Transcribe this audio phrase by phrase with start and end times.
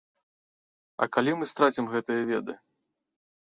[1.03, 2.61] А калі мы страцім гэтыя веды?